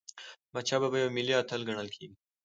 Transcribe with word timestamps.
احمدشاه 0.47 0.79
بابا 0.83 0.97
یو 0.99 1.13
ملي 1.17 1.33
اتل 1.39 1.61
ګڼل 1.67 1.87
کېږي. 1.95 2.15